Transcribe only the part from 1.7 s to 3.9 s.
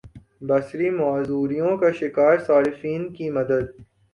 کا شکار صارفین کی مدد